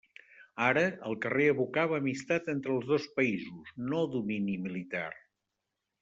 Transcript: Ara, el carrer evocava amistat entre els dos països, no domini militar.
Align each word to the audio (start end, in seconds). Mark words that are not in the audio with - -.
Ara, 0.67 0.83
el 1.09 1.17
carrer 1.25 1.43
evocava 1.53 1.99
amistat 2.03 2.49
entre 2.55 2.73
els 2.77 2.87
dos 2.95 3.05
països, 3.19 3.69
no 3.93 3.99
domini 4.17 4.57
militar. 4.69 5.07